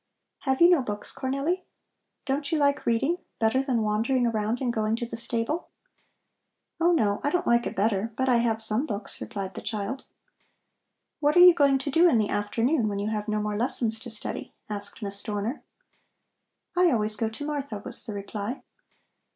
"Have 0.39 0.61
you 0.61 0.69
no 0.71 0.81
books, 0.81 1.13
Cornelli? 1.13 1.61
Don't 2.25 2.51
you 2.51 2.57
like 2.57 2.87
reading 2.87 3.19
better 3.37 3.61
than 3.61 3.83
wandering 3.83 4.25
around 4.25 4.59
and 4.59 4.73
going 4.73 4.95
to 4.95 5.05
the 5.05 5.15
stable?" 5.15 5.69
"Oh 6.79 6.91
no, 6.91 7.21
I 7.23 7.29
don't 7.29 7.45
like 7.45 7.67
it 7.67 7.75
better, 7.75 8.11
but 8.17 8.27
I 8.27 8.37
have 8.37 8.63
some 8.63 8.87
books," 8.87 9.21
replied 9.21 9.53
the 9.53 9.61
child. 9.61 10.05
"What 11.19 11.35
are 11.35 11.39
you 11.39 11.53
going 11.53 11.77
to 11.77 11.91
do 11.91 12.09
in 12.09 12.17
the 12.17 12.29
afternoon, 12.29 12.87
when 12.87 12.97
you 12.97 13.11
have 13.11 13.27
no 13.27 13.39
more 13.39 13.55
lessons 13.55 13.99
to 13.99 14.09
study?" 14.09 14.55
asked 14.67 15.03
Miss 15.03 15.21
Dorner. 15.21 15.61
"I 16.75 16.89
always 16.89 17.15
go 17.15 17.29
to 17.29 17.45
Martha," 17.45 17.79
was 17.85 18.03
the 18.03 18.15
reply. 18.15 18.63